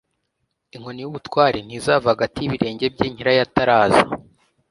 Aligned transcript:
Inkoni 0.75 0.99
y’ubutware 1.01 1.57
ntizava 1.65 2.07
hagati 2.13 2.37
y’ibirenge 2.39 2.85
bye 2.93 3.07
Nyirayo 3.11 3.41
ataraza; 3.47 4.01